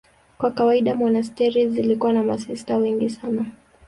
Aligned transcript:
Kwa 0.37 0.51
kawaida 0.51 0.95
monasteri 0.95 1.69
zilikuwa 1.69 2.13
na 2.13 2.23
masista 2.23 2.77
wengi 2.77 3.09
sana. 3.09 3.45